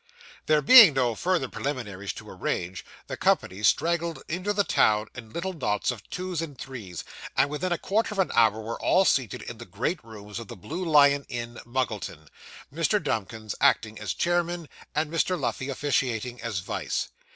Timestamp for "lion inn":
10.83-11.59